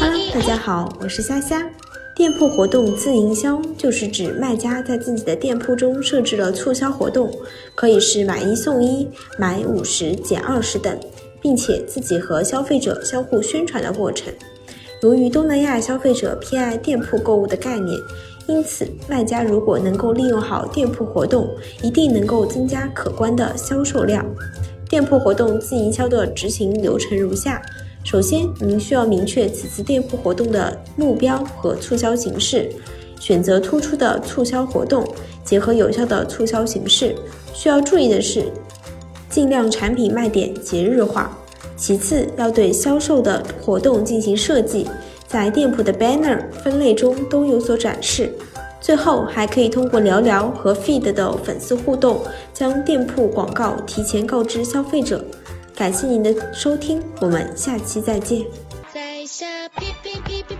[0.00, 1.64] Hello，大家好，我是虾虾。
[2.16, 7.32] 店铺活动自营销就是指卖家在自己的店铺中设置了促销活动，
[7.76, 10.98] 可以是买一送一、买五十减二十等，
[11.40, 14.34] 并且自己和消费者相互宣传的过程。
[15.02, 17.96] 由于东南亚消费者偏爱店铺购物的概念，
[18.48, 21.48] 因此卖家如果能够利用好店铺活动，
[21.80, 24.26] 一定能够增加可观的销售量。
[24.88, 27.60] 店铺活动自营销的执行流程如下：
[28.04, 32.70] 首先，您需要明确此次店铺活动的目标和促销形式，
[33.18, 35.04] 选择突出的促销活动，
[35.44, 37.16] 结合有效的促销形式。
[37.52, 38.44] 需要注意的是，
[39.28, 41.36] 尽量产品卖点节日化。
[41.76, 44.86] 其次，要对销售的活动进行设计，
[45.26, 48.30] 在店铺的 banner 分类中都有所展示。
[48.86, 52.22] 最后，还可以通过聊聊和 feed 的粉丝互动，
[52.54, 55.24] 将店铺广告提前告知消费者。
[55.74, 58.46] 感谢您的收听，我们下期再见。
[58.94, 60.55] 在下哔哔哔哔